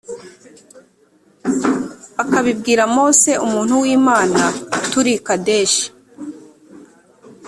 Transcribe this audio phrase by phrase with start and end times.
[2.23, 4.41] akabibwira mose umuntu w imana
[4.91, 5.85] turi i kadeshi